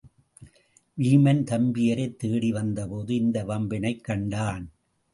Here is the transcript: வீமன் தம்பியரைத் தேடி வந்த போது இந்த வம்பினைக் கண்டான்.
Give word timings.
வீமன் 0.97 1.43
தம்பியரைத் 1.43 2.15
தேடி 2.15 2.51
வந்த 2.51 2.87
போது 2.87 3.15
இந்த 3.15 3.43
வம்பினைக் 3.43 4.01
கண்டான். 4.01 4.65